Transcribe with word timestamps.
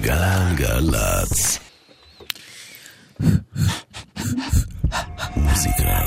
גלגלצ. 0.00 1.58
מוזיקה. 5.36 5.98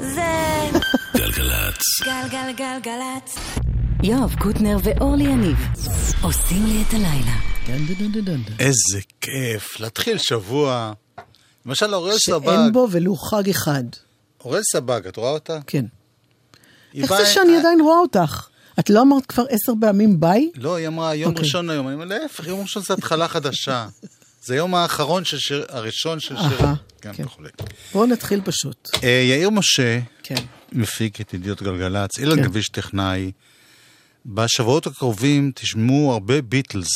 זה 0.00 0.70
גלגלצ. 1.14 1.82
גלגלגלגלצ. 2.04 3.38
יואב 4.02 4.34
קוטנר 4.38 4.76
ואורלי 4.82 5.24
יניב 5.24 5.56
עושים 6.22 6.66
לי 6.66 6.82
את 6.88 6.94
הלילה. 6.94 7.36
איזה 8.58 9.00
כיף, 9.20 9.80
להתחיל 9.80 10.18
שבוע. 10.18 10.92
למשל, 11.66 11.94
אוראל 11.94 12.18
סבג, 12.18 12.46
שאין 12.46 12.72
בו 12.72 12.88
ולו 12.90 13.16
חג 13.16 13.48
אחד. 13.48 13.84
אוראל 14.44 14.62
סבג, 14.72 15.06
את 15.06 15.16
רואה 15.16 15.30
אותה? 15.30 15.58
כן. 15.66 15.84
איך 16.94 17.14
זה 17.14 17.26
שאני 17.26 17.56
עדיין 17.56 17.80
רואה 17.80 17.98
אותך? 17.98 18.48
את 18.80 18.90
לא 18.90 19.02
אמרת 19.02 19.26
כבר 19.26 19.44
עשר 19.50 19.72
פעמים 19.80 20.20
ביי? 20.20 20.50
לא, 20.56 20.76
היא 20.76 20.86
אמרה, 20.86 21.14
יום 21.14 21.30
אוקיי. 21.30 21.44
ראשון 21.44 21.70
היום. 21.70 21.86
אני 21.88 21.94
אומר, 21.94 22.04
להפך, 22.04 22.46
יום 22.46 22.60
ראשון 22.60 22.82
זה 22.82 22.94
התחלה 22.94 23.28
חדשה. 23.28 23.86
זה 24.44 24.54
היום 24.54 24.74
האחרון 24.74 25.24
של 25.24 25.38
שיר, 25.38 25.64
הראשון 25.68 26.20
של 26.20 26.36
שיר. 26.36 26.60
אהה, 26.60 26.74
כן, 27.00 27.12
כן. 27.12 27.24
וכולי. 27.24 27.48
בואו 27.92 28.06
נתחיל 28.06 28.40
פשוט. 28.44 28.90
אה, 29.04 29.24
יאיר 29.28 29.50
משה 29.50 30.00
כן. 30.22 30.34
מפיק 30.72 31.20
את 31.20 31.34
ידיעות 31.34 31.62
גלגלצ, 31.62 32.18
אילן 32.18 32.36
כן. 32.36 32.42
גביש 32.42 32.68
טכנאי. 32.68 33.32
בשבועות 34.26 34.86
הקרובים 34.86 35.52
תשמעו 35.54 36.12
הרבה 36.12 36.42
ביטלס. 36.42 36.88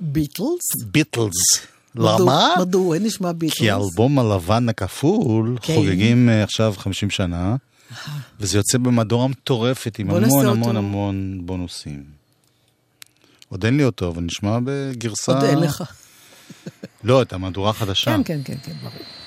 ביטלס? 0.00 0.84
ביטלס. 0.86 1.60
למה? 1.94 2.54
מדוע? 2.58 2.98
נשמע 2.98 3.32
ביטלס. 3.32 3.58
כי 3.58 3.70
האלבום 3.70 4.18
הלבן 4.18 4.68
הכפול 4.68 5.56
כן. 5.62 5.74
חוגגים 5.74 6.28
אה, 6.28 6.42
עכשיו 6.42 6.74
50 6.76 7.10
שנה, 7.10 7.56
וזה 8.40 8.58
יוצא 8.58 8.78
במהדורה 8.78 9.28
מטורפת 9.28 9.98
עם 9.98 10.10
המון 10.10 10.24
המון 10.24 10.66
אותו. 10.66 10.78
המון 10.78 11.40
בונוסים. 11.44 12.04
עוד 13.48 13.64
אין 13.64 13.76
לי 13.76 13.84
אותו, 13.84 14.08
אבל 14.08 14.22
נשמע 14.22 14.58
בגרסה... 14.64 15.32
עוד 15.32 15.44
אין 15.44 15.58
לך. 15.58 15.84
לא, 17.04 17.22
את 17.22 17.32
המהדורה 17.32 17.70
החדשה. 17.70 18.16
כן, 18.16 18.22
כן, 18.24 18.40
כן, 18.44 18.58
כן, 18.62 18.72
ברור. 18.82 19.19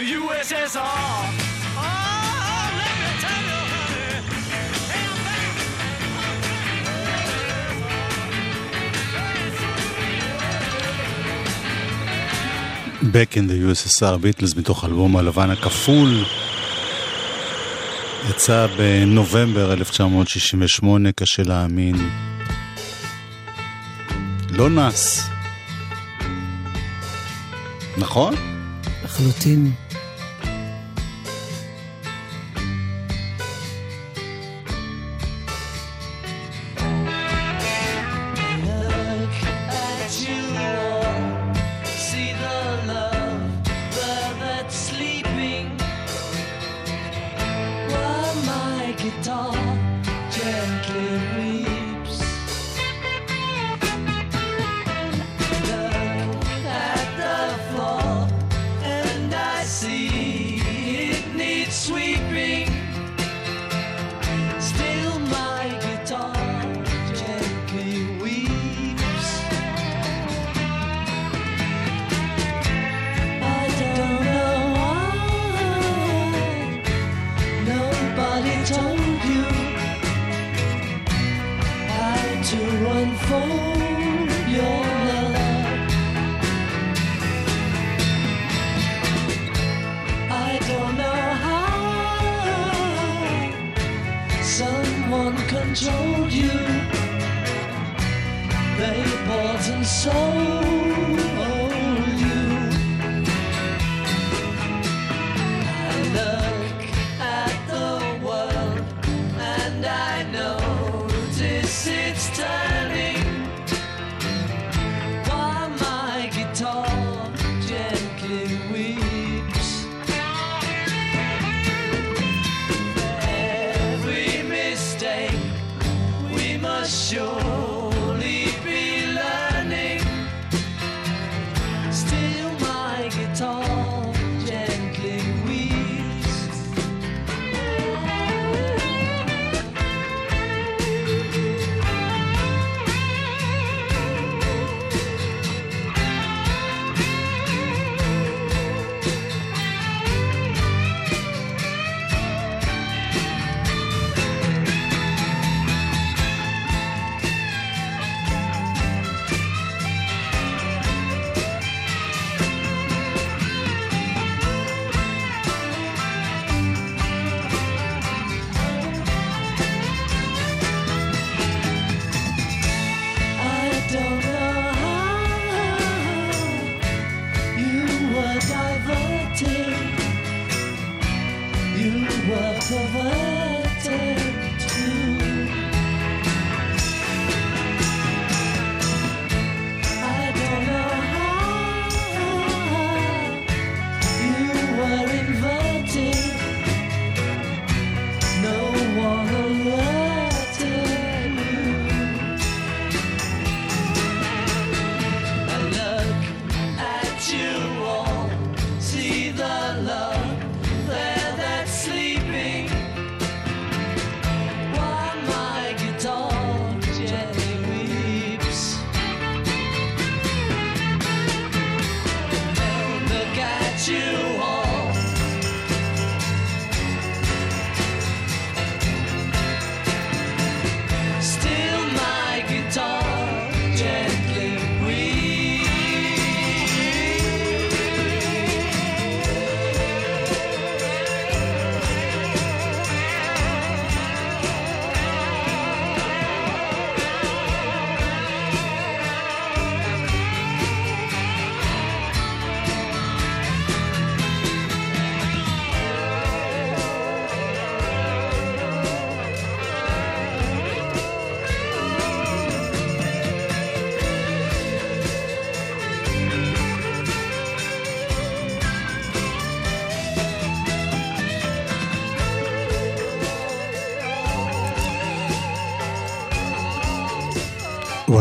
USSR. 0.00 0.80
Back 13.02 13.36
in 13.36 13.46
the 13.48 13.56
USSR, 13.66 14.16
ביטלס 14.16 14.56
מתוך 14.56 14.84
אלבום 14.84 15.16
הלבן 15.16 15.50
הכפול. 15.50 16.24
יצא 18.30 18.66
בנובמבר 18.76 19.72
1968, 19.72 21.12
קשה 21.12 21.42
להאמין. 21.42 21.96
לא 24.50 24.70
נס. 24.70 25.30
נכון? 27.96 28.34
לחלוטין. 29.04 29.72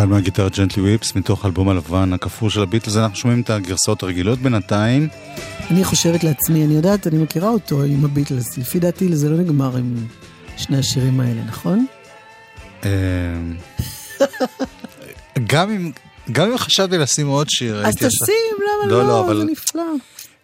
וואל 0.10 0.20
מהגיטרה 0.20 0.50
ג'נטלי 0.50 0.84
וויפס 0.84 1.16
מתוך 1.16 1.46
אלבום 1.46 1.70
הלבן 1.70 2.14
הכפור 2.14 2.50
של 2.50 2.62
הביטלס 2.62 2.98
אנחנו 2.98 3.16
שומעים 3.16 3.42
את 3.42 3.50
הגרסאות 3.50 4.04
הרגילות 4.04 4.40
בינתיים 4.40 5.08
אני 5.72 5.84
חושבת 5.84 6.24
לעצמי, 6.24 6.66
אני 6.66 6.74
יודעת, 6.74 7.08
אני 7.08 7.18
מכירה 7.18 7.50
אותו 7.50 7.84
עם 7.84 8.06
הביטלס. 8.06 8.58
לפי 8.58 8.80
דעתי 8.80 9.16
זה 9.16 9.30
לא 9.30 9.38
נגמר 9.38 9.78
עם 9.78 9.96
שני 10.58 10.78
השירים 10.78 11.20
האלה, 11.20 11.44
נכון? 11.44 11.86
אה, 12.86 12.90
גם 15.52 15.70
אם 15.72 15.92
גם 16.32 16.52
אם 16.52 16.58
חשבתי 16.58 16.98
לשים 16.98 17.28
עוד 17.28 17.50
שיר 17.50 17.88
אז 17.88 17.96
תשים, 17.96 18.10
למה 18.60 18.92
לא, 18.92 19.02
לא? 19.02 19.08
לא, 19.08 19.26
אבל- 19.26 19.38
זה 19.38 19.44
נפלא. 19.46 19.84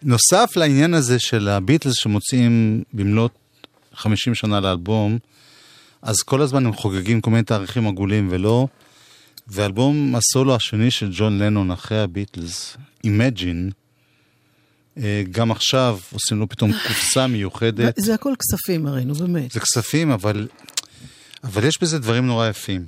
נוסף 0.02 0.56
לעניין 0.56 0.94
הזה 0.94 1.18
של 1.18 1.48
הביטלס 1.48 1.94
שמוציאים 1.96 2.82
במלאת 2.92 3.30
50 3.94 4.34
שנה 4.34 4.60
לאלבום, 4.60 5.18
אז 6.02 6.16
כל 6.22 6.42
הזמן 6.42 6.66
הם 6.66 6.72
חוגגים 6.72 7.20
כל 7.20 7.30
מיני 7.30 7.42
תאריכים 7.42 7.88
עגולים 7.88 8.28
ולא. 8.30 8.66
ואלבום 9.48 10.14
הסולו 10.14 10.54
השני 10.54 10.90
של 10.90 11.10
ג'ון 11.12 11.38
לנון 11.38 11.70
אחרי 11.70 12.00
הביטלס, 12.00 12.76
Imagine, 13.06 13.72
אה, 14.98 15.22
גם 15.30 15.50
עכשיו 15.50 15.98
עושים 16.12 16.38
לו 16.38 16.48
פתאום 16.48 16.72
קופסה 16.72 17.26
מיוחדת. 17.26 17.94
זה 17.98 18.14
הכל 18.14 18.34
כספים 18.38 18.86
הרי, 18.86 19.04
נו 19.04 19.14
באמת. 19.14 19.50
זה 19.50 19.60
כספים, 19.60 20.10
אבל, 20.10 20.48
אבל 21.44 21.64
יש 21.64 21.82
בזה 21.82 21.98
דברים 21.98 22.26
נורא 22.26 22.48
יפים. 22.48 22.86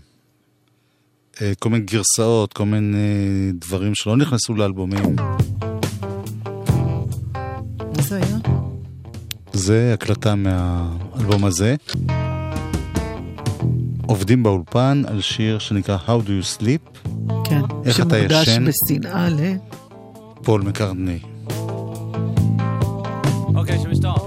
אה, 1.42 1.52
כל 1.58 1.68
מיני 1.70 1.84
גרסאות, 1.84 2.52
כל 2.52 2.64
מיני 2.64 3.52
דברים 3.52 3.92
שלא 3.94 4.16
נכנסו 4.16 4.54
לאלבומים. 4.54 5.16
מה 7.96 8.02
זה 8.02 8.16
היה? 8.16 8.36
זה 9.52 9.90
הקלטה 9.94 10.34
מהאלבום 10.34 11.44
הזה. 11.44 11.76
עובדים 14.08 14.42
באולפן 14.42 15.02
על 15.06 15.20
שיר 15.20 15.58
שנקרא 15.58 15.96
How 16.06 16.26
do 16.26 16.28
you 16.28 16.60
sleep, 16.60 17.08
כן. 17.44 17.60
איך 17.84 18.00
אתה 18.00 18.16
שמוקדש 18.18 18.48
ישן? 18.48 18.64
בשנאה 18.64 19.28
ל... 19.28 19.56
פול 20.42 20.62
מקרדני. 20.62 21.18
Okay, 23.48 23.96
start? 24.02 24.22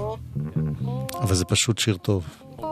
אבל 1.20 1.34
זה 1.34 1.44
פשוט 1.44 1.78
שיר 1.78 1.96
טוב. 1.96 2.26
One. 2.58 2.64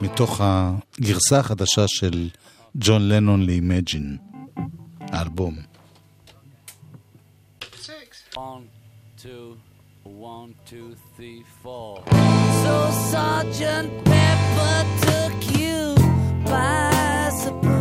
מתוך 0.02 0.40
הגרסה 0.44 1.38
החדשה 1.38 1.84
של 1.86 2.28
ג'ון 2.76 3.08
לנון 3.08 3.42
ל-Imagine, 3.42 4.38
האלבום. 5.00 5.56
One, 8.34 8.64
two, 9.22 9.67
one, 10.18 10.52
two, 10.66 10.96
three, 11.14 11.44
four. 11.62 12.02
So 12.10 12.90
Sergeant 13.10 14.04
Pepper 14.04 14.86
took 15.06 15.56
you 15.56 15.94
by 16.44 17.30
surprise. 17.32 17.77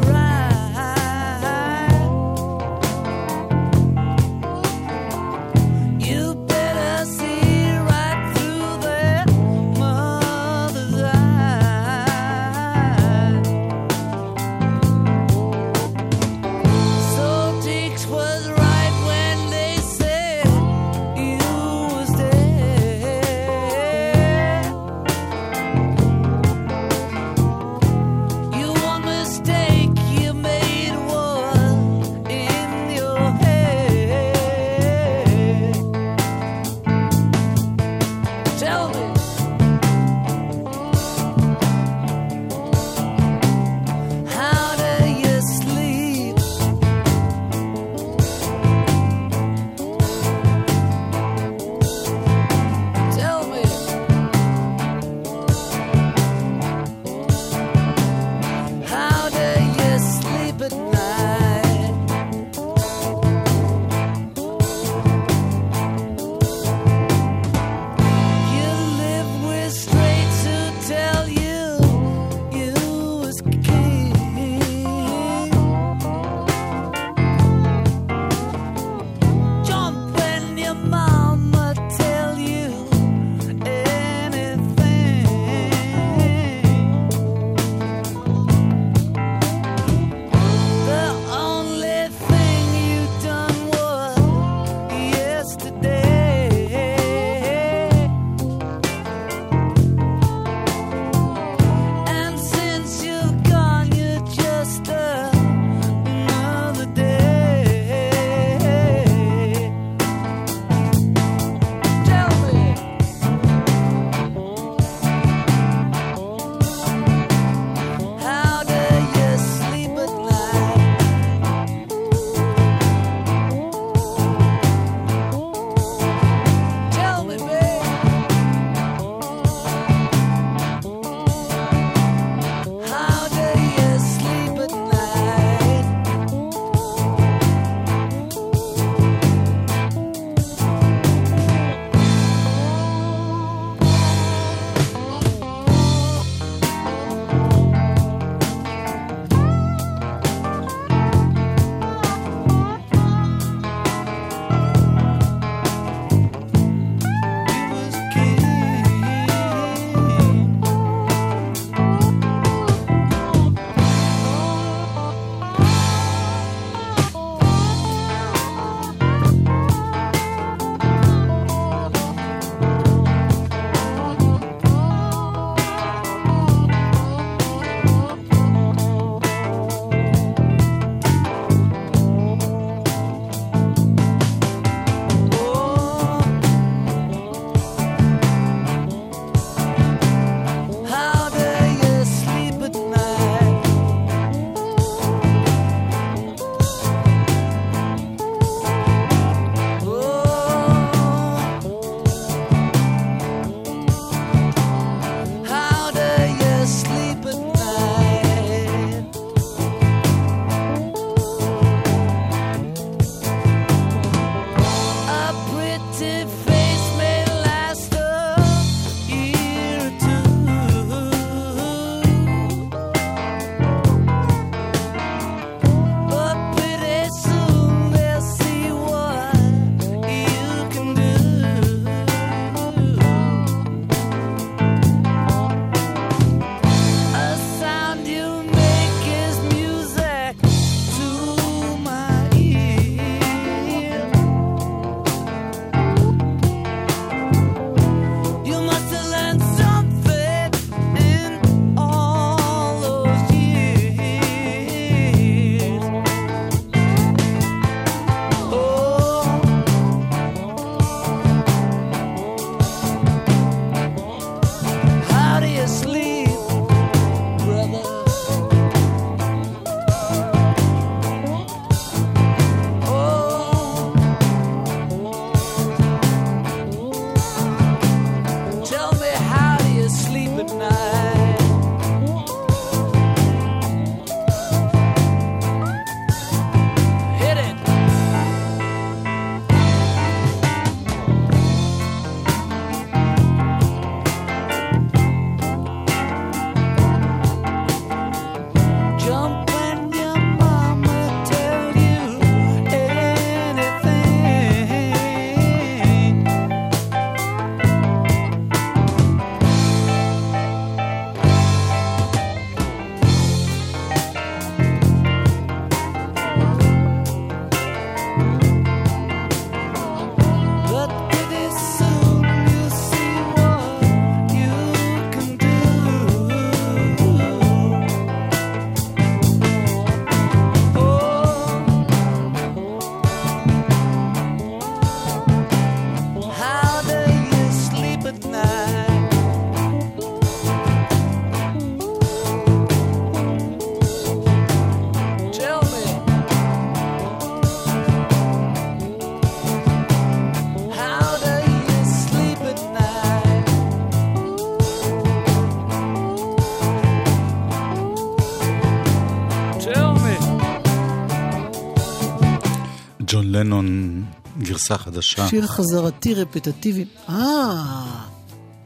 גרסה 364.67 364.83
חדשה. 364.83 365.27
שיר 365.27 365.47
חזרתי 365.47 366.13
רפטטיבי. 366.13 366.85
אה, 367.09 367.13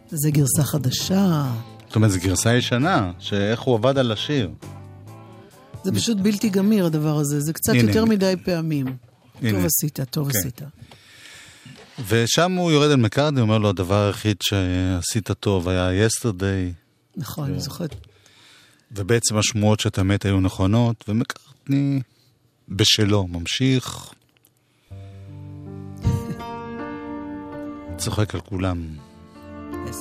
זה 0.10 0.32
גרסה 0.32 0.64
חדשה. 0.64 1.46
זאת 1.88 1.96
אומרת, 1.96 2.12
זו 2.12 2.20
גרסה 2.20 2.56
ישנה, 2.56 3.12
שאיך 3.20 3.60
הוא 3.60 3.76
עבד 3.76 3.98
על 3.98 4.12
השיר. 4.12 4.52
זה 5.84 5.92
פשוט 5.92 6.18
בלתי 6.18 6.50
גמיר 6.50 6.86
הדבר 6.86 7.18
הזה, 7.18 7.40
זה 7.40 7.54
קצת 7.54 7.74
הנה. 7.74 7.82
יותר 7.82 8.06
מדי 8.06 8.34
פעמים. 8.46 8.86
הנה. 9.42 9.52
טוב 9.52 9.66
עשית, 9.66 10.00
טוב 10.10 10.32
כן. 10.32 10.40
עשית. 10.40 10.62
ושם 12.08 12.52
הוא 12.52 12.72
יורד 12.72 12.92
על 12.92 12.96
מקארדני, 12.96 13.42
אומר 13.42 13.58
לו, 13.58 13.70
הדבר 13.70 14.08
היחיד 14.08 14.38
שעשית 14.44 15.32
טוב 15.32 15.70
היה 15.70 16.06
יסטרדי. 16.06 16.72
נכון, 17.18 17.50
אני 17.50 17.60
זוכרת. 17.60 17.96
ובעצם 18.92 19.38
השמועות 19.38 19.80
שאתה 19.80 20.04
מת 20.04 20.26
היו 20.26 20.40
נכונות, 20.40 21.06
ומקארדי 21.08 22.00
בשלו 22.70 23.28
ממשיך, 23.28 24.14
צוחק 28.02 28.36
על 28.36 28.42
כולם. 28.42 28.86
Yes. 29.72 29.96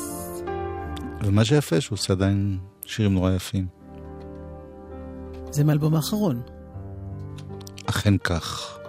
ומה 1.25 1.45
שיפה 1.45 1.81
שהוא 1.81 1.97
עושה 1.97 2.13
עדיין 2.13 2.59
שירים 2.87 3.15
נורא 3.15 3.31
יפים. 3.33 3.67
זה 5.51 5.65
מאלבום 5.65 5.95
האחרון. 5.95 6.43
אכן 7.87 8.19
כך. 8.19 8.80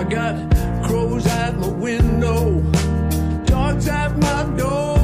I 0.00 0.04
got 0.04 0.34
crows 0.82 1.26
at 1.26 1.58
my 1.58 1.68
window, 1.68 2.62
dogs 3.44 3.86
at 3.86 4.16
my 4.16 4.44
door. 4.56 4.99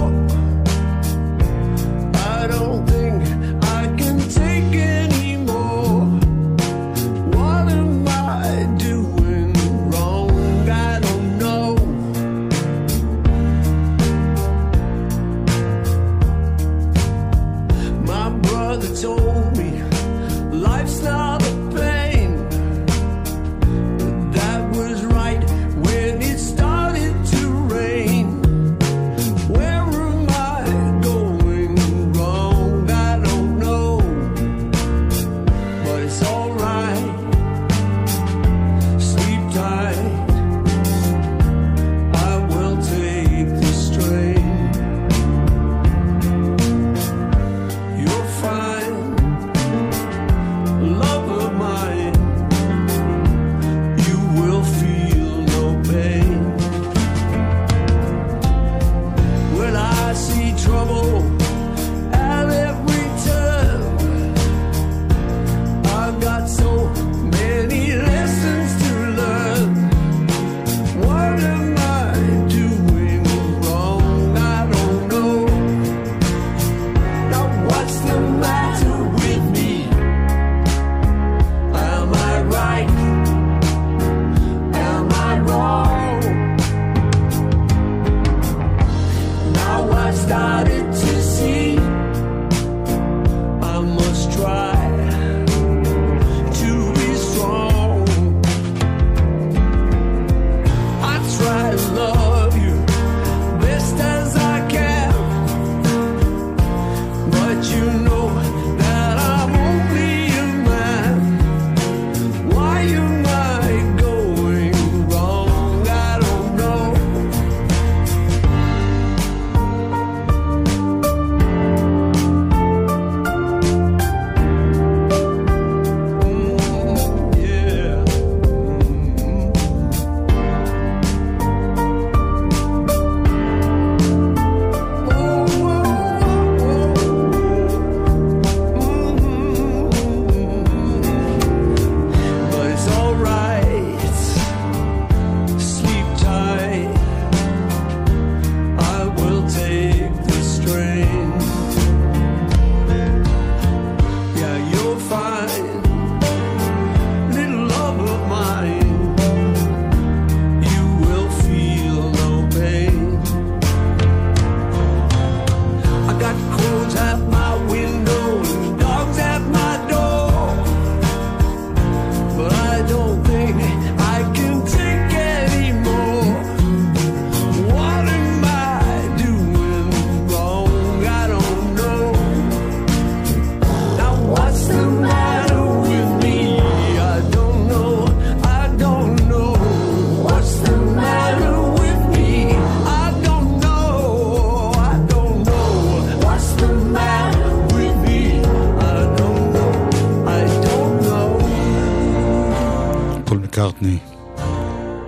מקארטני, 203.56 203.98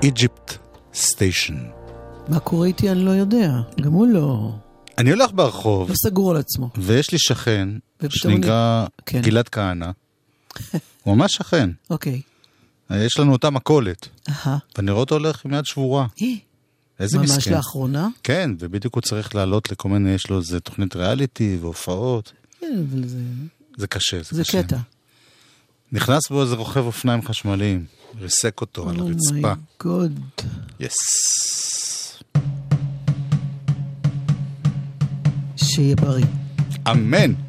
איג'יפט 0.03 0.57
סטיישן. 0.95 1.57
מה 2.29 2.41
קורה 2.41 2.67
איתי 2.67 2.91
אני 2.91 3.05
לא 3.05 3.11
יודע, 3.11 3.51
גם 3.81 3.93
הוא 3.93 4.07
לא. 4.07 4.53
אני 4.99 5.11
הולך 5.11 5.31
ברחוב. 5.35 5.89
לא 5.91 5.95
סגור 5.95 6.31
על 6.31 6.37
עצמו. 6.37 6.71
ויש 6.77 7.13
לי 7.13 7.19
שכן, 7.19 7.69
שנקרא 8.09 8.87
כן. 9.07 9.23
גלעד 9.23 9.49
כהנא. 9.49 9.91
הוא 11.05 11.17
ממש 11.17 11.33
שכן. 11.35 11.71
אוקיי. 11.91 12.21
Okay. 12.91 12.95
יש 12.95 13.19
לנו 13.19 13.33
אותה 13.33 13.51
מכולת. 13.51 14.09
אהה. 14.29 14.59
ואני 14.77 14.91
רואה 14.91 15.01
אותו 15.01 15.15
הולך 15.15 15.45
עם 15.45 15.55
יד 15.55 15.65
שבורה. 15.65 16.07
אה, 16.23 16.27
איזה 17.01 17.19
ממש 17.19 17.31
מסכן. 17.31 17.51
ממש 17.51 17.57
לאחרונה? 17.57 18.09
כן, 18.23 18.51
ובדיוק 18.59 18.95
הוא 18.95 19.03
צריך 19.03 19.35
לעלות 19.35 19.73
לכל 19.73 19.89
מיני, 19.89 20.11
יש 20.11 20.31
לו 20.31 20.39
איזה 20.39 20.61
תוכנית 20.61 20.97
ריאליטי 20.97 21.59
והופעות. 21.61 22.33
כן, 22.61 22.85
אבל 22.91 23.09
זה... 23.09 23.19
זה 23.77 23.87
קשה, 23.87 24.17
זה, 24.23 24.37
זה 24.37 24.43
קשה. 24.43 24.59
זה 24.59 24.67
קטע. 24.67 24.79
נכנס 25.93 26.29
בו 26.31 26.43
איזה 26.43 26.55
רוכב 26.55 26.81
אופניים 26.87 27.23
חשמליים. 27.23 27.98
ריסק 28.21 28.61
אותו 28.61 28.89
על 28.91 28.97
Oh 28.97 29.01
הרצפה. 29.01 29.53
גוד. 29.83 30.21
יס. 30.81 30.95
שיהיה 35.57 35.97
בריא. 35.97 36.25
אמן. 36.91 37.48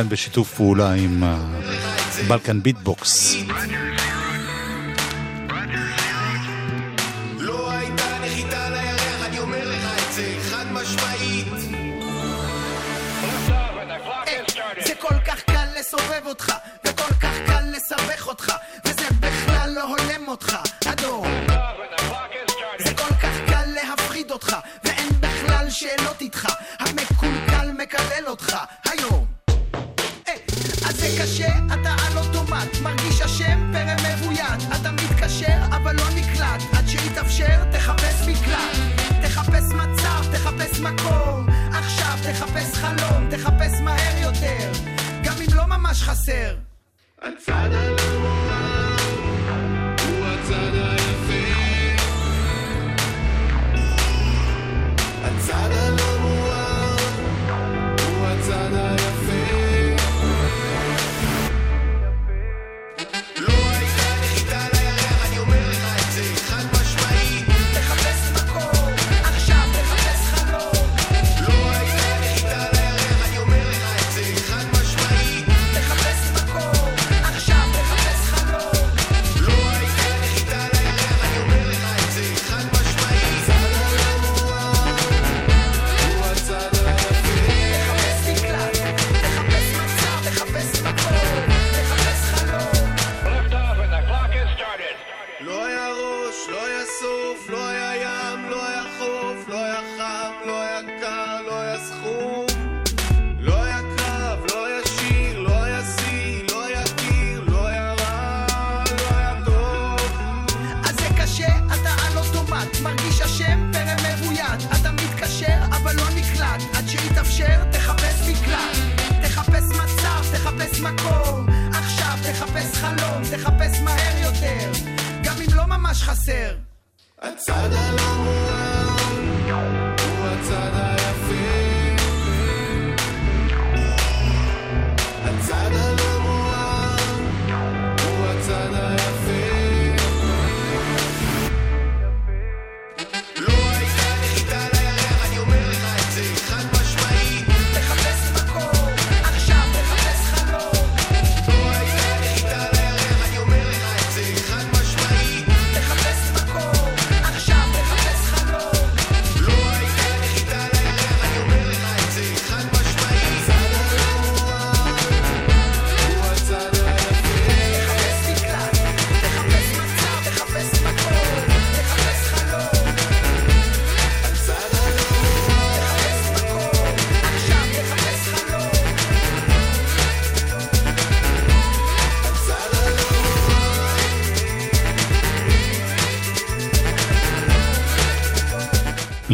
כאן 0.00 0.08
בשיתוף 0.08 0.54
פעולה 0.54 0.92
עם 0.92 1.22
בלקן 2.28 2.62
ביטבוקס. 2.62 3.36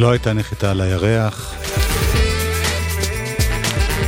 לא 0.06 0.10
הייתה 0.10 0.32
נחיתה 0.32 0.70
על 0.70 0.80
הירח. 0.80 1.54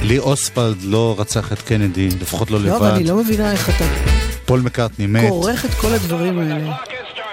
לי 0.03 0.19
אוספלד 0.19 0.83
לא 0.83 1.17
רצח 1.19 1.53
את 1.53 1.63
קנדי, 1.63 2.09
לפחות 2.09 2.51
לא 2.51 2.61
לא, 2.61 2.77
אבל 2.77 2.87
אני 2.87 3.01
לבד. 3.01 3.09
לא 3.09 3.17
מבינה 3.17 3.53
איך 3.53 3.71
אתה 3.71 3.85
פול 4.47 4.61
מקארטני 4.61 5.07
מת. 5.07 5.29
כורך 5.29 5.65
את 5.65 5.71
כל 5.71 5.95
הדברים 5.95 6.39
האלה. 6.39 6.77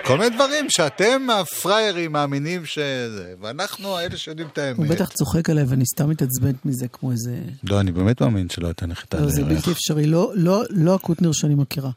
כל 0.06 0.18
מיני 0.18 0.36
דברים 0.36 0.66
שאתם 0.70 1.28
הפריירים 1.30 2.12
מאמינים 2.12 2.66
שזה, 2.66 3.34
ואנחנו 3.42 3.98
האלה 3.98 4.18
שיודעים 4.18 4.48
את 4.54 4.58
האמת. 4.58 4.78
הוא 4.78 4.88
בטח 4.88 5.10
צוחק 5.10 5.50
עליי 5.50 5.64
ואני 5.64 5.84
סתם 5.96 6.10
מתעצבנת 6.10 6.66
מזה 6.66 6.88
כמו 6.88 7.12
איזה... 7.12 7.40
לא, 7.64 7.80
אני 7.80 7.92
באמת 7.92 8.22
מאמין 8.22 8.50
שלא 8.50 8.68
הייתה 8.68 8.86
נחיתה 8.86 9.18
על 9.18 9.24
לא, 9.24 9.30
זה 9.30 9.42
הירח. 9.42 9.52
בלתי 9.52 9.72
אפשרי. 9.72 10.06
לא, 10.06 10.32
לא, 10.36 10.64
לא 10.70 10.96
הקוטנר 10.96 11.32
שאני 11.32 11.56
מכירה. 11.56 11.92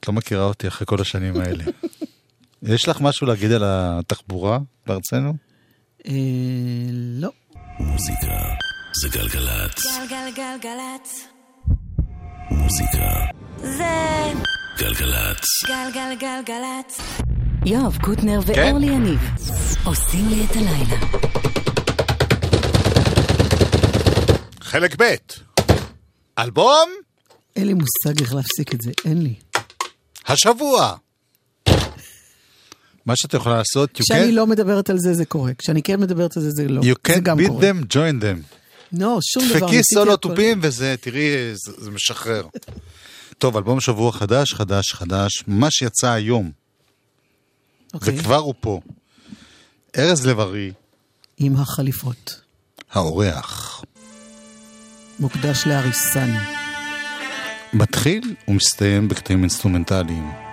את 0.00 0.08
לא 0.08 0.14
מכירה 0.14 0.44
אותי 0.44 0.68
אחרי 0.68 0.86
כל 0.86 1.00
השנים 1.00 1.40
האלה. 1.40 1.64
יש 2.62 2.88
לך 2.88 3.00
משהו 3.00 3.26
להגיד 3.26 3.52
על 3.52 3.62
התחבורה 3.64 4.58
בארצנו? 4.86 5.47
אה, 6.08 6.14
לא. 6.92 7.30
מוזיקה 7.80 8.38
זה 9.02 9.08
גלגלצ. 9.08 9.86
גלגלגלגלצ. 9.86 11.26
מוזיקה 12.50 13.08
זה 13.56 14.32
גלגלצ. 14.78 15.44
גלגלגלגלצ. 15.66 17.00
יואב 17.66 17.98
קוטנר 18.02 18.40
ואורלי 18.46 18.86
יניב 18.86 19.20
עושים 19.84 20.28
לי 20.28 20.44
את 20.44 20.56
הלילה. 20.56 20.96
חלק 24.60 25.02
ב' 25.02 25.14
אלבום 26.38 26.88
אין 27.56 27.66
לי 27.66 27.74
מושג 27.74 28.20
איך 28.20 28.34
להפסיק 28.34 28.74
את 28.74 28.80
זה, 28.80 28.90
אין 29.04 29.22
לי. 29.22 29.34
השבוע. 30.26 30.96
מה 33.08 33.16
שאת 33.16 33.34
יכולה 33.34 33.56
לעשות, 33.56 33.90
you 33.98 34.02
כשאני 34.02 34.28
can, 34.28 34.32
לא 34.32 34.46
מדברת 34.46 34.90
על 34.90 34.98
זה, 34.98 35.14
זה 35.14 35.24
קורה. 35.24 35.52
כשאני 35.58 35.82
כן 35.82 36.00
מדברת 36.00 36.36
על 36.36 36.42
זה, 36.42 36.50
זה 36.50 36.68
לא. 36.68 36.80
you 36.80 36.84
זה 37.06 37.14
can 37.14 37.18
גם 37.20 37.38
beat 37.40 37.48
קורה. 37.48 37.70
them, 37.70 37.84
join 37.84 38.22
them. 38.22 38.56
לא, 38.92 39.18
שום 39.22 39.44
דבר. 39.48 39.66
דפקי 39.66 39.80
סולו. 39.94 40.16
תופים 40.16 40.58
וזה, 40.62 40.94
תראי, 41.00 41.26
זה, 41.54 41.72
זה 41.78 41.90
משחרר. 41.90 42.46
טוב, 43.38 43.56
אלבום 43.56 43.80
שבוע 43.80 44.12
חדש, 44.12 44.54
חדש, 44.54 44.92
חדש, 44.92 45.44
ממש 45.48 45.82
יצא 45.82 46.10
היום, 46.10 46.50
אוקיי. 47.94 48.18
וכבר 48.18 48.36
הוא 48.36 48.54
פה. 48.60 48.80
ארז 49.98 50.26
לב-ארי, 50.26 50.72
עם 51.36 51.56
החליפות. 51.56 52.40
האורח, 52.92 53.82
מוקדש 55.18 55.66
לאריסן. 55.66 56.34
מתחיל 57.72 58.34
ומסתיים 58.48 59.08
בקטעים 59.08 59.40
אינסטרומנטליים. 59.40 60.47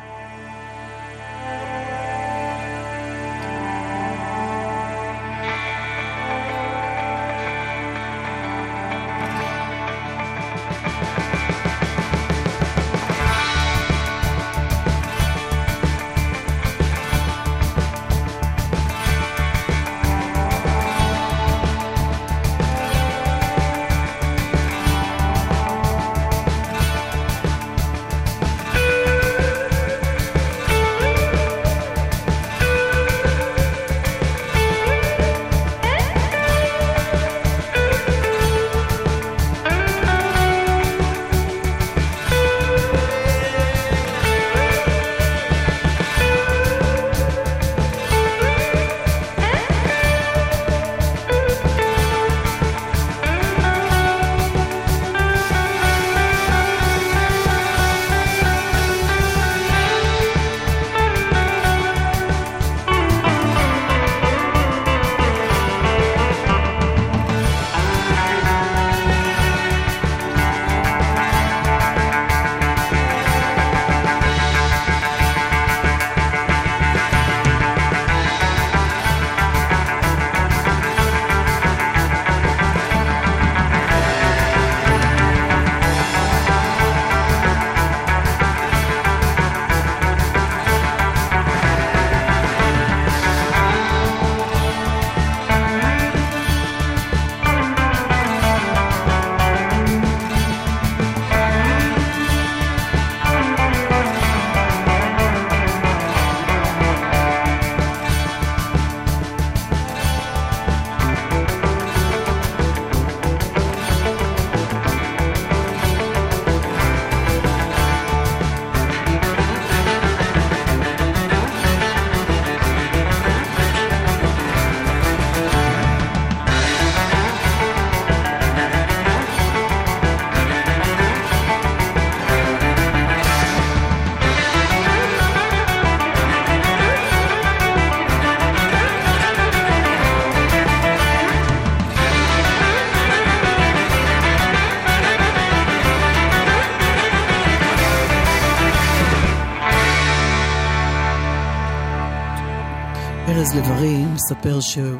לב-ארי 153.55 154.05
מספר 154.05 154.59
שהוא, 154.59 154.99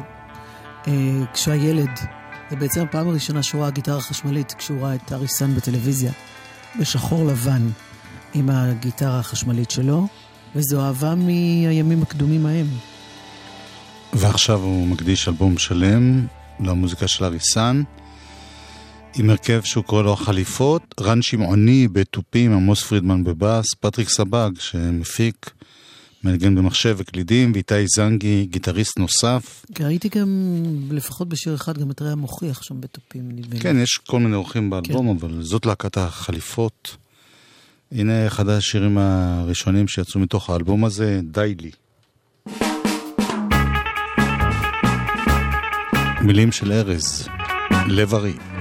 אה, 0.86 0.92
היה 1.46 1.70
ילד, 1.70 1.90
זה 2.50 2.56
בעצם 2.56 2.80
הפעם 2.80 3.08
הראשונה 3.08 3.42
שהוא 3.42 3.62
ראה 3.62 3.70
גיטרה 3.70 4.00
חשמלית, 4.00 4.54
כשהוא 4.58 4.82
ראה 4.82 4.94
את 4.94 5.12
אריסן 5.12 5.54
בטלוויזיה, 5.54 6.12
בשחור 6.80 7.26
לבן, 7.26 7.68
עם 8.34 8.50
הגיטרה 8.50 9.18
החשמלית 9.18 9.70
שלו, 9.70 10.06
וזו 10.54 10.80
אהבה 10.80 11.14
מהימים 11.14 12.02
הקדומים 12.02 12.46
ההם. 12.46 12.66
ועכשיו 14.12 14.60
הוא 14.60 14.86
מקדיש 14.86 15.28
אלבום 15.28 15.58
שלם 15.58 16.26
למוזיקה 16.60 17.08
של 17.08 17.24
אריסן, 17.24 17.82
עם 19.14 19.30
הרכב 19.30 19.62
שהוא 19.62 19.84
קורא 19.84 20.02
לו 20.02 20.12
החליפות, 20.12 20.94
רן 21.00 21.22
שמעוני 21.22 21.88
בתופים, 21.88 22.52
עמוס 22.52 22.82
פרידמן 22.82 23.24
בבאס, 23.24 23.74
פטריק 23.80 24.08
סבג 24.08 24.50
שמפיק, 24.58 25.50
מנגן 26.26 26.54
במחשב 26.54 26.94
וקלידים, 26.98 27.52
ואיתי 27.54 27.74
זנגי, 27.96 28.46
גיטריסט 28.50 28.98
נוסף. 28.98 29.64
ראיתי 29.80 30.08
גם, 30.08 30.62
לפחות 30.90 31.28
בשיר 31.28 31.54
אחד, 31.54 31.78
גם 31.78 31.90
את 31.90 32.02
רע 32.02 32.14
מוכיח 32.14 32.62
שם 32.62 32.80
בתופים, 32.80 33.28
נדמה 33.32 33.54
לי. 33.54 33.60
כן, 33.60 33.76
יש 33.76 34.00
כל 34.06 34.20
מיני 34.20 34.36
אורחים 34.36 34.70
באלבום, 34.70 35.08
אבל 35.08 35.42
זאת 35.42 35.66
להקת 35.66 35.96
החליפות. 35.96 36.96
הנה 37.92 38.26
אחד 38.26 38.48
השירים 38.48 38.98
הראשונים 38.98 39.88
שיצאו 39.88 40.20
מתוך 40.20 40.50
האלבום 40.50 40.84
הזה, 40.84 41.20
די 41.24 41.54
לי. 41.60 41.70
מילים 46.22 46.52
של 46.52 46.72
ארז, 46.72 47.28
לב 47.88 48.14
ארי. 48.14 48.55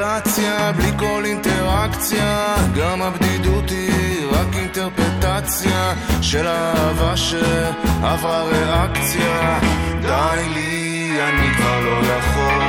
ציוויליזציה, 0.00 0.72
בלי 0.72 0.90
כל 0.98 1.22
אינטראקציה, 1.24 2.54
גם 2.76 3.02
הבדידות 3.02 3.70
היא 3.70 4.26
רק 4.30 4.56
אינטרפטציה 4.56 5.94
של 6.22 6.46
אהבה 6.46 7.16
שעברה 7.16 8.42
ריאקציה. 8.42 9.58
די 10.02 10.48
לי, 10.54 11.16
אני 11.22 11.54
כבר 11.56 11.80
לא 11.80 12.06
יכול. 12.06 12.62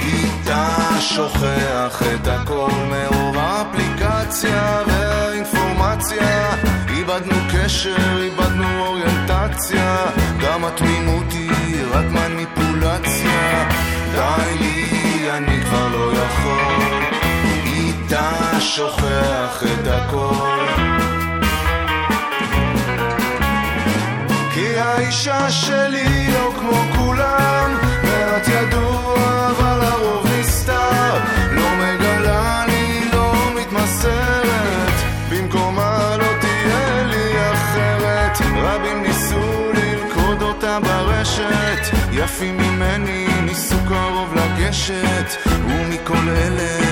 איתה 0.00 0.68
שוכח 1.00 2.02
את 2.14 2.28
הכל 2.28 2.70
מרוב 2.90 3.36
האפליקציה 3.38 4.82
והאינפורמציה. 4.86 6.54
איבדנו 6.88 7.36
קשר, 7.52 8.22
איבדנו 8.22 8.86
אוריינטציה, 8.86 10.06
גם 10.40 10.64
התמימות 10.64 11.32
היא 11.32 11.84
רק 11.92 12.04
מניפולציה. 12.04 13.68
די 14.12 14.58
לי, 14.60 14.73
שוכח 18.76 19.62
את 19.62 19.86
הכל. 19.86 20.58
כי 24.54 24.78
האישה 24.78 25.50
שלי 25.50 26.32
לא 26.32 26.52
כמו 26.58 26.82
כולם, 26.96 27.76
מעט 28.02 28.48
ידוע 28.48 29.50
אבל 29.50 29.80
הרוב 29.82 30.26
נסתר. 30.40 31.14
לא 31.52 31.62
מגלה 31.78 32.64
לי, 32.66 33.10
לא 33.12 33.32
מתמסרת, 33.60 34.94
במקומה 35.30 36.16
לא 36.18 36.40
תהיה 36.40 37.02
לי 37.04 37.52
אחרת. 37.52 38.38
רבים 38.56 39.02
ניסו 39.02 39.72
ללכוד 39.74 40.42
אותה 40.42 40.78
ברשת, 40.80 41.96
יפים 42.12 42.56
ממני 42.56 43.28
ניסו 43.42 43.76
קרוב 43.88 44.34
לגשת, 44.34 45.36
ומכל 45.68 46.28
אלה 46.28 46.83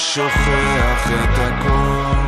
שוכח 0.00 1.10
את 1.24 1.38
הכל. 1.38 2.19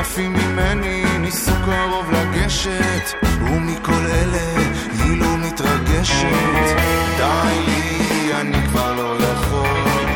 יפים 0.00 0.32
ממני 0.32 1.04
ניסו 1.18 1.52
קרוב 1.64 2.10
לגשת, 2.12 3.14
ומכל 3.22 4.06
אלה 4.06 4.56
היא 4.98 5.20
לא 5.20 5.36
מתרגשת. 5.38 6.76
די 7.16 7.60
לי, 7.66 8.34
אני 8.40 8.68
כבר 8.68 8.92
לא 8.92 9.16
יכול. 9.24 10.06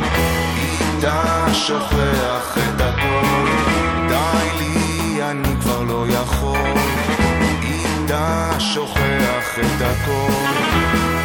איתה 0.56 1.46
שוכח 1.52 2.58
את 2.58 2.80
הכל. 2.80 3.48
די 4.08 4.48
לי, 4.58 5.22
אני 5.22 5.60
כבר 5.60 5.82
לא 5.82 6.06
יכול. 6.08 6.78
איתה 7.62 8.50
שוכח 8.58 9.58
את 9.58 9.82
הכל. 9.82 11.23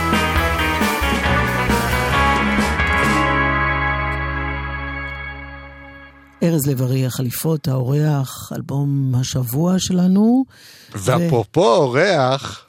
ארז 6.44 6.68
לב-ארי, 6.68 7.06
החליפות, 7.06 7.68
האורח, 7.68 8.52
אלבום 8.56 9.16
השבוע 9.16 9.76
שלנו. 9.78 10.46
ואפרופו 10.92 11.76
אורח, 11.76 12.66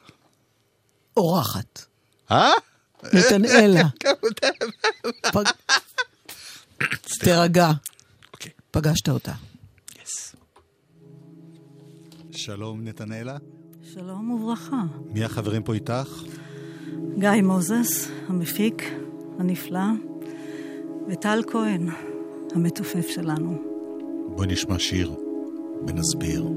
אורחת. 1.16 1.84
אה? 2.30 2.50
נתנאלה. 3.12 3.82
פג... 5.32 5.44
תירגע. 7.20 7.70
אוקיי. 8.32 8.52
פגשת 8.70 9.08
אותה. 9.08 9.32
שלום 12.32 12.84
נתנאלה, 12.84 13.36
שלום 13.94 14.30
וברכה. 14.30 14.82
מי 15.06 15.24
החברים 15.24 15.62
פה 15.62 15.74
איתך? 15.74 16.22
גיא 17.18 17.42
מוזס, 17.42 18.08
המפיק 18.28 18.82
הנפלא, 19.38 19.80
וטל 21.08 21.42
כהן, 21.50 21.88
המתופף 22.54 23.08
שלנו. 23.08 23.54
בואי 24.36 24.46
נשמע 24.46 24.78
שיר 24.78 25.12
ונסביר. 25.86 26.48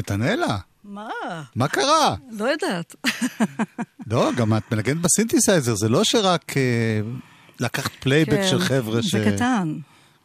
נתנאלה, 0.00 0.58
מה? 0.84 1.08
מה 1.56 1.68
קרה? 1.68 2.16
לא 2.30 2.44
יודעת. 2.44 2.94
לא, 4.06 4.30
גם 4.36 4.56
את 4.56 4.72
מנגנת 4.72 4.96
בסינתסייזר, 4.96 5.74
זה 5.74 5.88
לא 5.88 6.00
שרק 6.04 6.56
אה, 6.56 7.00
לקחת 7.60 7.92
פלייבק 7.92 8.30
כן, 8.30 8.46
של 8.50 8.60
חבר'ה 8.60 9.02
ש... 9.02 9.14
זה 9.14 9.32
קטן. 9.34 9.78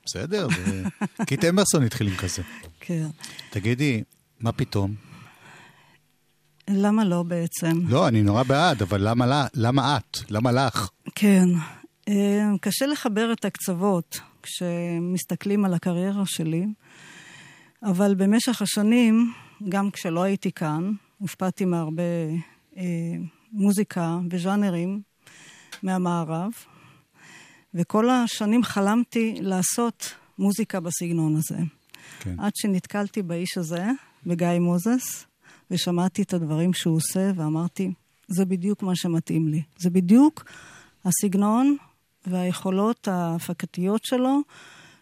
בסדר, 0.05 0.47
זה... 0.65 0.83
קיט 1.25 1.45
אמרסון 1.45 1.83
התחיל 1.83 2.07
עם 2.07 2.15
כזה. 2.15 2.41
כן. 2.79 3.07
תגידי, 3.49 4.03
מה 4.39 4.51
פתאום? 4.51 4.95
למה 6.69 7.03
לא 7.05 7.23
בעצם? 7.23 7.81
לא, 7.87 8.07
אני 8.07 8.23
נורא 8.23 8.43
בעד, 8.43 8.81
אבל 8.81 9.09
למה, 9.09 9.47
למה 9.53 9.97
את? 9.97 10.17
למה 10.29 10.51
לך? 10.51 10.89
כן. 11.15 11.49
אה, 12.09 12.43
קשה 12.61 12.85
לחבר 12.85 13.33
את 13.33 13.45
הקצוות 13.45 14.19
כשמסתכלים 14.43 15.65
על 15.65 15.73
הקריירה 15.73 16.23
שלי, 16.25 16.65
אבל 17.83 18.15
במשך 18.15 18.61
השנים, 18.61 19.33
גם 19.69 19.91
כשלא 19.91 20.23
הייתי 20.23 20.51
כאן, 20.51 20.91
הושפעתי 21.17 21.65
מהרבה 21.65 22.03
אה, 22.77 22.83
מוזיקה 23.51 24.19
וז'אנרים 24.29 25.01
מהמערב, 25.83 26.51
וכל 27.73 28.09
השנים 28.09 28.63
חלמתי 28.63 29.35
לעשות 29.41 30.13
מוזיקה 30.39 30.79
בסגנון 30.79 31.35
הזה. 31.35 31.57
כן. 32.19 32.39
עד 32.39 32.51
שנתקלתי 32.55 33.21
באיש 33.21 33.57
הזה, 33.57 33.85
בגיא 34.25 34.59
מוזס, 34.59 35.25
ושמעתי 35.71 36.21
את 36.21 36.33
הדברים 36.33 36.73
שהוא 36.73 36.95
עושה, 36.95 37.31
ואמרתי, 37.35 37.91
זה 38.27 38.45
בדיוק 38.45 38.83
מה 38.83 38.95
שמתאים 38.95 39.47
לי. 39.47 39.61
זה 39.77 39.89
בדיוק 39.89 40.45
הסגנון 41.05 41.77
והיכולות 42.27 43.07
ההפקתיות 43.07 44.01
שלו, 44.05 44.39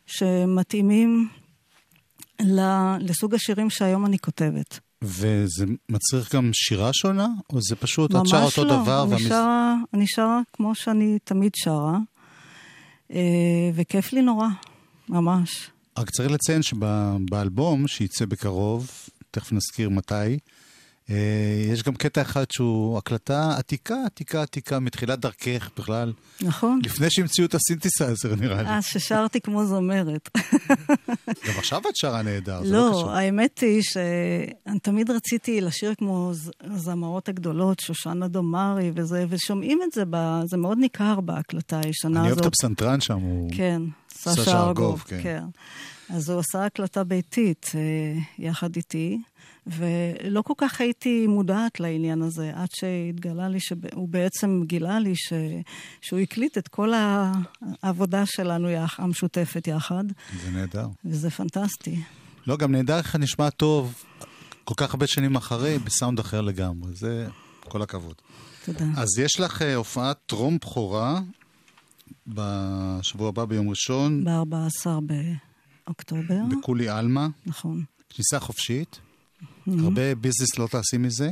שמתאימים 0.05 1.29
לסוג 2.99 3.35
השירים 3.35 3.69
שהיום 3.69 4.05
אני 4.05 4.19
כותבת. 4.19 4.79
וזה 5.01 5.65
מצריך 5.89 6.35
גם 6.35 6.49
שירה 6.53 6.89
שונה? 6.93 7.27
או 7.53 7.61
זה 7.61 7.75
פשוט, 7.75 8.11
את 8.11 8.15
ממש 8.15 8.29
שרה 8.29 8.43
אותו 8.43 8.65
לא. 8.65 8.81
דבר? 8.81 9.03
אני 9.03 9.11
והמס- 9.11 9.27
שרה, 9.29 9.75
אני 9.93 10.05
שרה 10.07 10.41
כמו 10.53 10.75
שאני 10.75 11.17
תמיד 11.23 11.51
שרה, 11.55 11.97
אה, 13.11 13.19
וכיף 13.73 14.13
לי 14.13 14.21
נורא, 14.21 14.47
ממש. 15.09 15.69
רק 15.99 16.09
צריך 16.09 16.31
לציין 16.31 16.61
שבאלבום, 16.61 17.87
שייצא 17.87 18.25
בקרוב, 18.25 18.91
תכף 19.31 19.51
נזכיר 19.51 19.89
מתי, 19.89 20.37
יש 21.71 21.83
גם 21.83 21.95
קטע 21.95 22.21
אחד 22.21 22.43
שהוא 22.51 22.97
הקלטה 22.97 23.55
עתיקה, 23.57 23.95
עתיקה, 24.05 24.41
עתיקה, 24.41 24.79
מתחילת 24.79 25.19
דרכך 25.19 25.69
בכלל. 25.77 26.13
נכון. 26.41 26.79
לפני 26.83 27.07
שהמציאו 27.09 27.47
את 27.47 27.55
הסינתסייזר, 27.55 28.35
נראה 28.35 28.61
לי. 28.61 28.69
אז 28.69 28.85
ששרתי 28.85 29.41
כמו 29.41 29.65
זמרת. 29.65 30.29
גם 31.47 31.53
עכשיו 31.57 31.81
את 31.89 31.95
שרה 31.95 32.21
נהדר, 32.21 32.63
זה 32.63 32.73
לא 32.73 32.89
קשור. 32.89 33.05
לא, 33.05 33.15
האמת 33.15 33.59
היא 33.59 33.81
שאני 33.81 34.79
תמיד 34.79 35.11
רציתי 35.11 35.61
לשיר 35.61 35.93
כמו 35.97 36.31
הזמרות 36.61 37.29
הגדולות, 37.29 37.79
שושנה 37.79 38.27
דומארי 38.27 38.91
וזה, 38.95 39.25
ושומעים 39.29 39.79
את 39.83 39.91
זה, 39.91 40.03
ב... 40.09 40.41
זה 40.45 40.57
מאוד 40.57 40.77
ניכר 40.77 41.19
בהקלטה 41.19 41.81
הישנה 41.85 42.19
אני 42.19 42.27
הזאת. 42.27 42.37
אוהב 42.37 42.47
את 42.47 42.53
הפסנתרן 42.53 43.01
שם, 43.01 43.19
הוא... 43.19 43.51
כן, 43.55 43.81
סשה 44.13 44.63
ארגוב, 44.63 45.03
כן. 45.07 45.19
כן. 45.23 45.43
אז 46.09 46.29
הוא 46.29 46.39
עשה 46.39 46.65
הקלטה 46.65 47.03
ביתית 47.03 47.71
אה, 47.75 48.21
יחד 48.39 48.75
איתי, 48.75 49.17
ולא 49.67 50.41
כל 50.41 50.53
כך 50.57 50.81
הייתי 50.81 51.27
מודעת 51.27 51.79
לעניין 51.79 52.21
הזה, 52.21 52.51
עד 52.55 52.67
שהתגלה 52.75 53.47
לי, 53.47 53.59
שהוא 53.59 54.09
בעצם 54.09 54.61
גילה 54.65 54.99
לי 54.99 55.15
ש... 55.15 55.33
שהוא 56.01 56.19
הקליט 56.19 56.57
את 56.57 56.67
כל 56.67 56.93
העבודה 57.83 58.25
שלנו 58.25 58.69
יח... 58.69 58.99
המשותפת 58.99 59.67
יחד, 59.67 60.03
זה 60.43 60.51
נהדר. 60.51 60.87
וזה 61.05 61.29
פנטסטי. 61.29 61.99
לא, 62.47 62.57
גם 62.57 62.71
נהדר 62.71 62.97
איך 62.97 63.15
נשמע 63.15 63.49
טוב 63.49 64.03
כל 64.63 64.73
כך 64.77 64.93
הרבה 64.93 65.07
שנים 65.07 65.35
אחרי, 65.35 65.79
בסאונד 65.79 66.19
אחר 66.19 66.41
לגמרי. 66.41 66.93
זה 66.93 67.27
כל 67.59 67.81
הכבוד. 67.81 68.15
תודה. 68.65 68.85
אז 68.97 69.19
יש 69.19 69.39
לך 69.39 69.61
אה, 69.61 69.75
הופעת 69.75 70.17
טרום 70.25 70.57
בכורה 70.57 71.19
בשבוע 72.27 73.29
הבא 73.29 73.45
ביום 73.45 73.69
ראשון, 73.69 74.23
ב-14 74.23 74.87
באוקטובר, 75.85 76.39
בקולי 76.51 76.89
עלמה, 76.89 77.27
נכון. 77.45 77.83
כניסה 78.09 78.39
חופשית. 78.39 78.99
Mhm. 79.67 79.71
הרבה 79.83 80.15
ביזנס 80.15 80.57
לא 80.57 80.67
תעשי 80.71 80.97
מזה. 80.97 81.29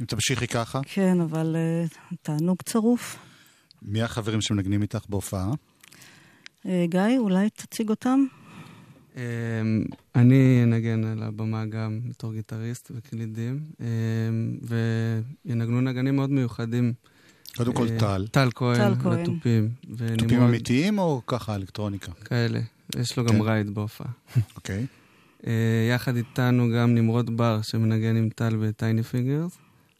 אם 0.00 0.06
תמשיכי 0.06 0.46
ככה, 0.46 0.80
כן, 0.84 1.20
אבל 1.20 1.56
אה, 1.56 1.84
תענוג 2.22 2.62
צרוף. 2.62 3.18
מי 3.82 4.02
החברים 4.02 4.40
שמנגנים 4.40 4.82
איתך 4.82 5.04
בהופעה? 5.08 5.50
אה, 6.66 6.84
גיא, 6.88 7.18
אולי 7.18 7.50
תציג 7.50 7.88
אותם? 7.90 8.24
אמ, 9.16 9.20
אני 10.14 10.60
אנגן 10.64 11.04
על 11.04 11.22
הבמה 11.22 11.66
גם 11.66 12.00
בתור 12.08 12.32
גיטריסט 12.32 12.90
וקלידים, 12.94 13.60
אמ, 13.80 13.86
וינגנו 15.44 15.80
נגנים 15.80 16.16
מאוד 16.16 16.30
מיוחדים. 16.30 16.92
קודם 17.56 17.72
כל 17.72 17.88
אה, 17.88 17.98
טל. 17.98 18.26
טל 18.30 18.48
כהן. 18.54 18.92
לתופים. 18.92 19.70
תופים 20.18 20.42
אמיתיים 20.42 20.98
או 20.98 21.22
ככה 21.26 21.54
אלקטרוניקה? 21.54 22.12
כאלה. 22.12 22.60
יש 22.96 23.18
לו 23.18 23.26
כן. 23.28 23.34
גם 23.34 23.42
רייד 23.42 23.70
בהופעה. 23.74 24.08
אוקיי. 24.56 24.86
אה, 25.46 25.52
יחד 25.94 26.16
איתנו 26.16 26.68
גם 26.76 26.94
נמרוד 26.94 27.36
בר, 27.36 27.60
שמנגן 27.62 28.16
עם 28.16 28.28
טל 28.28 28.56
ב 28.56 28.65
Tiny 28.65 29.02
Fingers, 29.02 29.56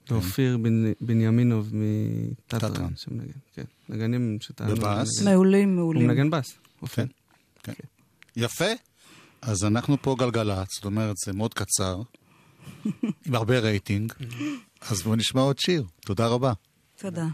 כן. 0.06 0.14
ואופיר 0.14 0.58
בן- 0.58 0.92
בנימינוב. 1.00 1.70
מטטרן, 1.72 2.90
שמנגן, 2.96 3.32
כן. 3.54 3.64
נגנים 3.88 4.36
שתענוג. 4.40 4.76
בבאס? 4.76 5.18
לנגן. 5.20 5.30
מעולים, 5.34 5.68
הוא 5.68 5.76
מעולים. 5.76 6.06
מנגן 6.06 6.30
בס, 6.30 6.58
אופיר. 6.82 7.06
כן. 7.62 7.72
יפה. 8.36 8.64
אז 9.42 9.64
אנחנו 9.64 9.96
פה 10.02 10.16
גלגלצ, 10.18 10.68
זאת 10.74 10.84
אומרת, 10.84 11.16
זה 11.26 11.32
מאוד 11.32 11.54
קצר, 11.54 12.02
עם 13.26 13.34
הרבה 13.34 13.58
רייטינג. 13.58 14.12
אז 14.80 15.02
בואו 15.02 15.16
נשמע 15.16 15.40
עוד 15.40 15.58
שיר. 15.58 15.84
תודה 16.00 16.26
רבה. 16.26 16.52
תודה. 16.98 17.26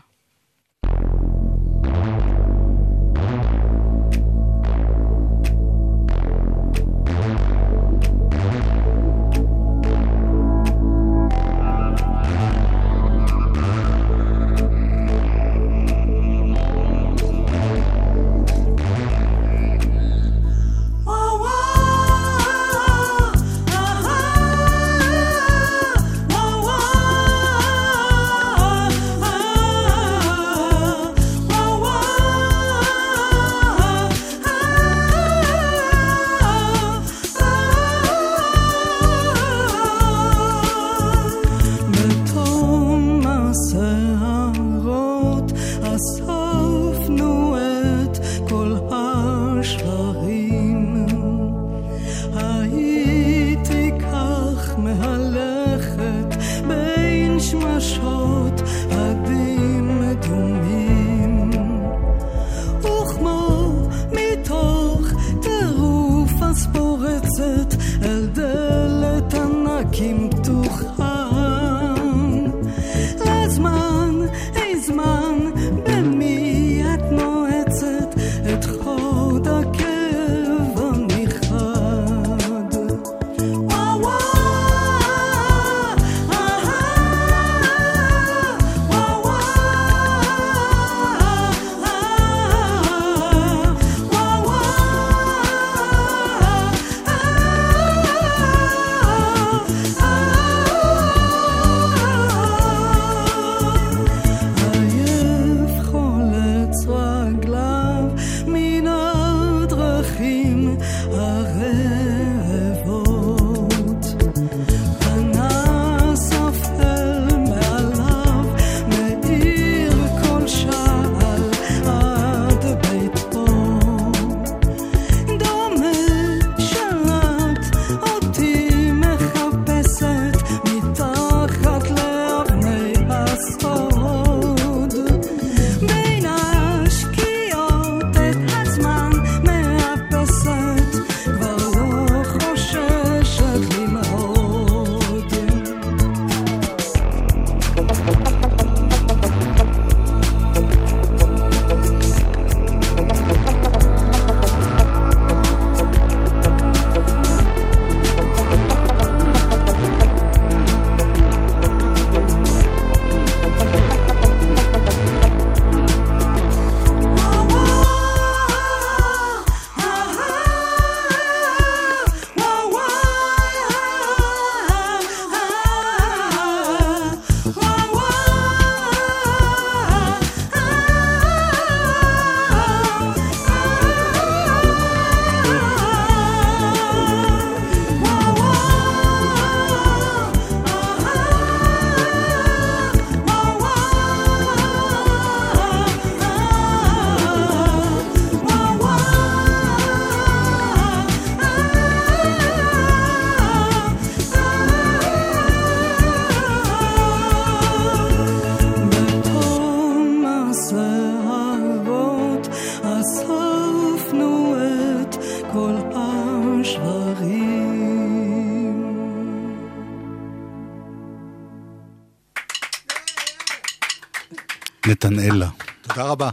נתנאלה. 224.98 225.48
תודה 225.82 226.04
רבה. 226.04 226.30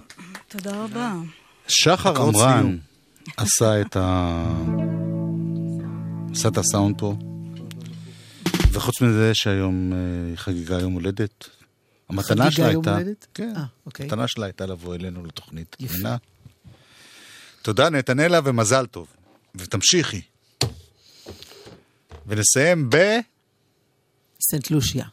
תודה 0.48 0.84
רבה. 0.84 1.14
שחר 1.68 2.22
עמרן. 2.22 2.78
עשה 3.38 3.82
את 3.82 3.96
ה... 3.96 4.46
עשה 6.32 6.48
את 6.48 6.58
הסאונד 6.58 7.00
פה. 7.00 7.16
וחוץ 8.72 9.02
מזה 9.02 9.32
שהיום 9.34 9.94
אה, 9.94 9.98
היא 10.28 10.38
חגיגה 10.38 10.80
יום 10.80 10.94
הולדת. 10.94 11.50
המתנה 12.10 12.24
חגיגה 12.24 12.52
שלה 12.52 12.72
יום 12.72 12.76
הייתה... 12.76 12.94
הולדת? 12.94 13.28
כן. 13.34 13.54
אה, 13.58 13.64
אוקיי. 13.86 14.04
המתנה 14.04 14.28
שלה 14.28 14.46
הייתה 14.46 14.66
לבוא 14.66 14.96
אלינו 14.96 15.26
לתוכנית. 15.26 15.76
יפה. 15.80 16.16
תודה 17.62 17.90
נתנאלה 17.90 18.40
ומזל 18.44 18.86
טוב. 18.86 19.08
ותמשיכי. 19.56 20.22
ונסיים 22.28 22.90
ב... 22.90 22.98
סנט 24.52 24.72
לושיה. 24.72 25.06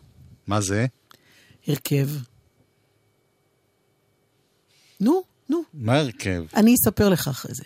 מה 0.47 0.61
זה? 0.61 0.87
הרכב. 1.69 2.09
נו, 5.03 5.23
נו. 5.49 5.63
מה 5.75 5.93
ההרכב? 5.93 6.45
אני 6.57 6.75
אספר 6.75 7.09
לך 7.09 7.29
אחרי 7.29 7.55
זה. 7.55 7.65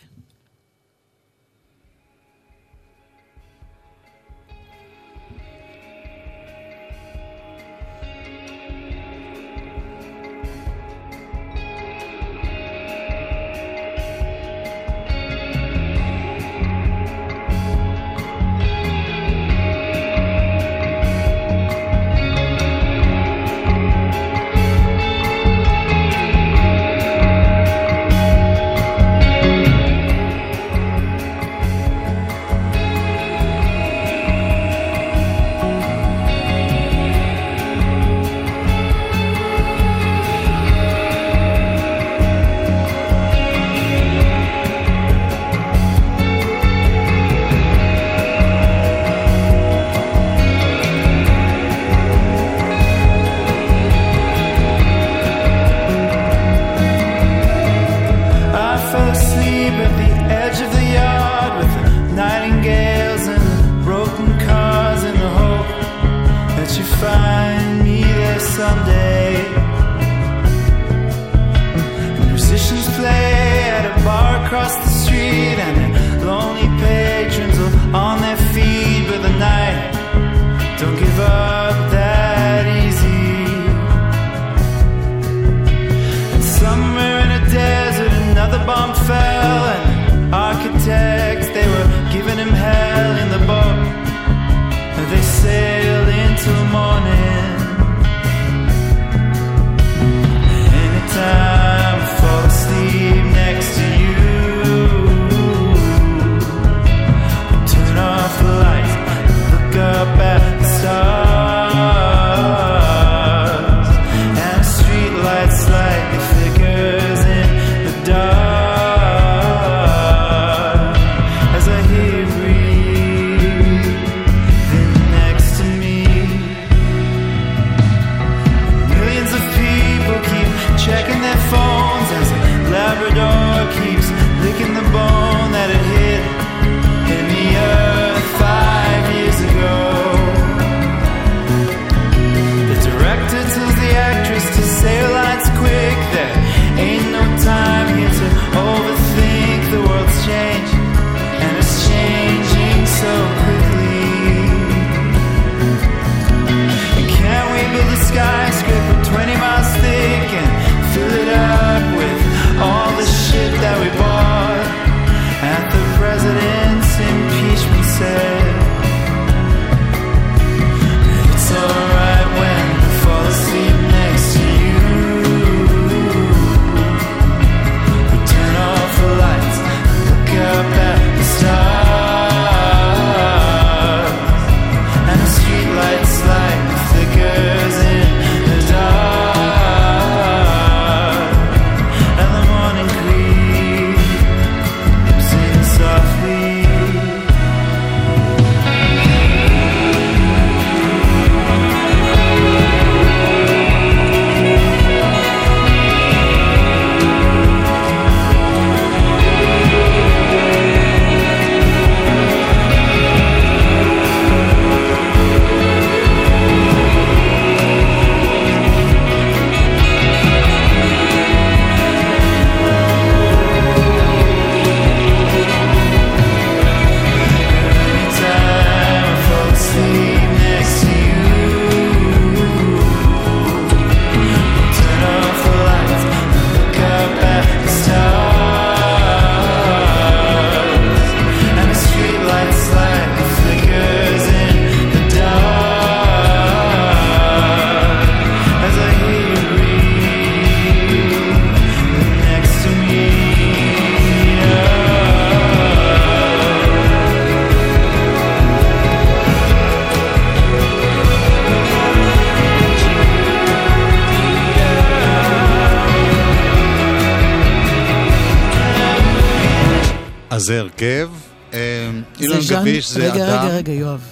אז 270.36 270.42
זה 270.42 270.60
הרכב. 270.60 271.10
אה, 271.52 271.90
אילן 272.20 272.38
גביש 272.50 272.90
זה 272.90 273.12
אדם. 273.12 273.20
רגע, 273.20 273.44
רגע, 273.44 273.72
יואב. 273.72 274.04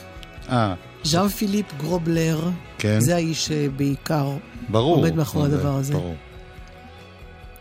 אה, 0.48 0.74
ז'אן 1.04 1.28
פיליפ 1.28 1.66
גרובלר, 1.78 2.50
כן. 2.78 3.00
זה 3.00 3.14
האיש 3.14 3.46
שבעיקר 3.46 4.28
ברור. 4.68 4.96
עומד 4.96 5.14
מאחורי 5.14 5.46
הדבר 5.46 5.74
הזה. 5.74 5.92
ברור. 5.92 6.14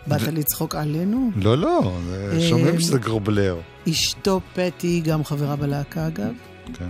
באת 0.07 0.22
לצחוק 0.22 0.76
עלינו? 0.76 1.32
לא, 1.36 1.57
לא, 1.57 1.97
אה, 2.14 2.41
שומעים 2.49 2.80
שזה 2.80 2.99
גרובלר. 2.99 3.57
אשתו 3.89 4.41
פטי, 4.53 5.01
גם 5.03 5.24
חברה 5.24 5.55
בלהקה 5.55 6.07
אגב, 6.07 6.34
כן. 6.74 6.89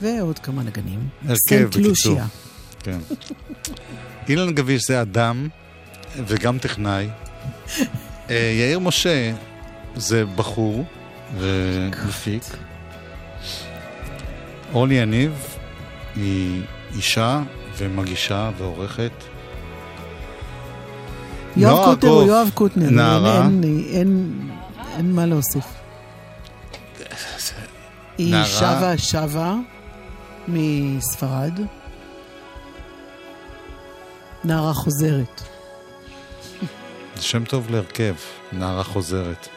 ועוד 0.00 0.38
כמה 0.38 0.62
נגנים. 0.62 1.08
הרכב, 1.28 1.68
בקיצור. 1.68 2.18
כן. 2.78 2.98
אילן 4.28 4.52
גביש 4.52 4.82
זה 4.86 5.02
אדם 5.02 5.48
וגם 6.26 6.58
טכנאי. 6.58 7.08
אה, 8.30 8.54
יאיר 8.58 8.78
משה 8.78 9.32
זה 9.96 10.24
בחור 10.26 10.84
ומפיק. 11.38 12.42
אורלי 14.74 14.94
יניב 14.94 15.56
היא 16.16 16.62
אישה 16.96 17.42
ומגישה 17.76 18.50
ועורכת. 18.58 19.10
יואב 21.56 21.84
קוטנר 21.84 22.10
הוא 22.10 22.22
יואב 22.22 22.50
קוטנר. 22.54 22.90
נערה. 22.90 23.44
אין- 23.44 23.60
אין- 23.64 23.84
אין- 23.92 24.50
אין 24.96 25.12
מה 25.12 25.26
להוסיף. 25.26 25.64
היא 28.18 28.30
נערה. 28.34 28.46
שבה 28.46 28.98
שבה 28.98 29.54
מספרד. 30.48 31.60
נערה 34.44 34.74
חוזרת. 34.74 35.42
שם 37.20 37.44
טוב 37.44 37.70
להרכב, 37.70 38.14
נערה 38.52 38.84
חוזרת. 38.84 39.48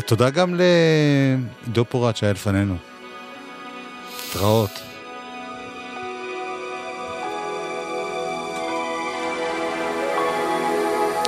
תודה 0.00 0.30
גם 0.30 0.54
לעידו 0.54 1.84
פורט 1.84 2.16
שהיה 2.16 2.32
לפנינו. 2.32 2.76
התראות. 4.30 4.70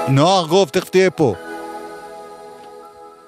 נועה 0.08 0.38
ארגוב, 0.40 0.68
תכף 0.68 0.88
תהיה 0.88 1.10
פה. 1.10 1.34